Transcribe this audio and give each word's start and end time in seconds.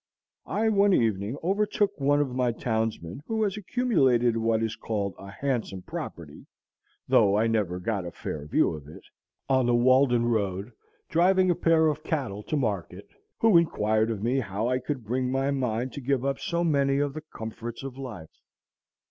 I 0.47 0.67
one 0.69 0.93
evening 0.95 1.37
overtook 1.43 1.99
one 1.99 2.21
of 2.21 2.33
my 2.33 2.51
townsmen, 2.53 3.21
who 3.27 3.43
has 3.43 3.55
accumulated 3.55 4.35
what 4.35 4.63
is 4.63 4.75
called 4.75 5.13
"a 5.19 5.29
handsome 5.29 5.83
property,"—though 5.83 7.37
I 7.37 7.45
never 7.45 7.79
got 7.79 8.07
a 8.07 8.11
fair 8.11 8.47
view 8.47 8.73
of 8.73 8.87
it,—on 8.87 9.67
the 9.67 9.75
Walden 9.75 10.25
road, 10.25 10.71
driving 11.07 11.51
a 11.51 11.55
pair 11.55 11.85
of 11.85 12.03
cattle 12.03 12.41
to 12.41 12.57
market, 12.57 13.09
who 13.41 13.57
inquired 13.59 14.09
of 14.09 14.23
me 14.23 14.39
how 14.39 14.67
I 14.67 14.79
could 14.79 15.03
bring 15.05 15.31
my 15.31 15.51
mind 15.51 15.93
to 15.93 16.01
give 16.01 16.25
up 16.25 16.39
so 16.39 16.63
many 16.63 16.97
of 16.97 17.13
the 17.13 17.21
comforts 17.21 17.83
of 17.83 17.95
life. 17.95 18.41